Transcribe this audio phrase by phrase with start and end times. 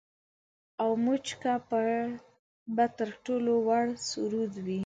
[0.81, 1.53] او مچکه
[2.75, 4.79] به تر ټولو وُړ سرود وي